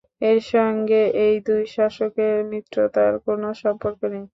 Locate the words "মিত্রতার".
2.51-3.13